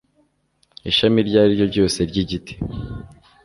ishami 0.89 1.17
iryo 1.21 1.37
ari 1.43 1.51
ryo 1.57 1.65
ryose 1.71 1.99
ry'igiti 2.09 2.53